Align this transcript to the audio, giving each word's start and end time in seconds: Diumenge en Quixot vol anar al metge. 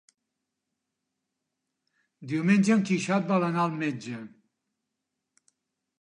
Diumenge 2.33 2.73
en 2.77 2.83
Quixot 2.89 3.31
vol 3.35 3.47
anar 3.51 3.63
al 3.67 3.79
metge. 3.85 4.23